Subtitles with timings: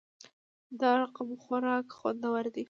[0.79, 2.59] دا رقمخوراک خوندور وی